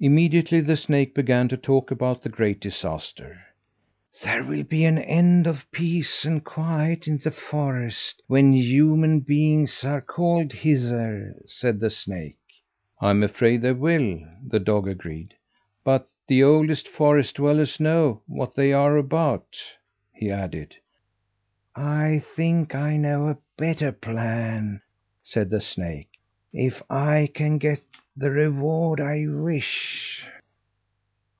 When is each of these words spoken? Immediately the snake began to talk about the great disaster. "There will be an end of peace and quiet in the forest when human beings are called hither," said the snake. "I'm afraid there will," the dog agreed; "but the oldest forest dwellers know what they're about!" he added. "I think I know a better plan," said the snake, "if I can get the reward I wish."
Immediately 0.00 0.60
the 0.60 0.76
snake 0.76 1.14
began 1.14 1.48
to 1.48 1.56
talk 1.56 1.90
about 1.90 2.20
the 2.20 2.28
great 2.28 2.60
disaster. 2.60 3.40
"There 4.22 4.44
will 4.44 4.62
be 4.64 4.84
an 4.84 4.98
end 4.98 5.46
of 5.46 5.64
peace 5.70 6.26
and 6.26 6.44
quiet 6.44 7.08
in 7.08 7.16
the 7.16 7.30
forest 7.30 8.20
when 8.26 8.52
human 8.52 9.20
beings 9.20 9.82
are 9.82 10.02
called 10.02 10.52
hither," 10.52 11.34
said 11.46 11.80
the 11.80 11.88
snake. 11.88 12.36
"I'm 13.00 13.22
afraid 13.22 13.62
there 13.62 13.74
will," 13.74 14.18
the 14.46 14.60
dog 14.60 14.88
agreed; 14.88 15.32
"but 15.82 16.06
the 16.28 16.42
oldest 16.42 16.86
forest 16.86 17.36
dwellers 17.36 17.80
know 17.80 18.20
what 18.26 18.54
they're 18.54 18.98
about!" 18.98 19.56
he 20.12 20.30
added. 20.30 20.76
"I 21.74 22.22
think 22.36 22.74
I 22.74 22.98
know 22.98 23.28
a 23.28 23.38
better 23.56 23.90
plan," 23.90 24.82
said 25.22 25.48
the 25.48 25.62
snake, 25.62 26.10
"if 26.52 26.82
I 26.90 27.30
can 27.34 27.56
get 27.56 27.80
the 28.16 28.30
reward 28.30 29.00
I 29.00 29.26
wish." 29.26 30.02